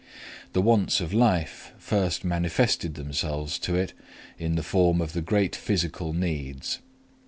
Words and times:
The 0.53 0.63
wants 0.63 0.99
of 0.99 1.13
life 1.13 1.73
first 1.77 2.23
manifested 2.23 2.95
themselves 2.95 3.59
to 3.59 3.75
it 3.75 3.93
in 4.39 4.55
the 4.55 4.63
form 4.63 4.99
of 4.99 5.13
the 5.13 5.21
great 5.21 5.55
physical 5.55 6.11
needs. 6.11 6.79